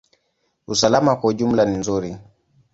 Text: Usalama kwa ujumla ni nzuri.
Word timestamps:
Usalama 0.67 1.15
kwa 1.15 1.29
ujumla 1.29 1.65
ni 1.65 1.77
nzuri. 1.77 2.17